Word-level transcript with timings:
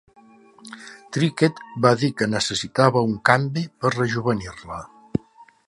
Trickett 1.17 1.59
va 1.85 1.91
dir 2.03 2.09
que 2.21 2.29
necessitava 2.31 3.05
un 3.09 3.13
canvi 3.31 3.67
per 3.85 3.93
rejovenir-la. 3.97 4.81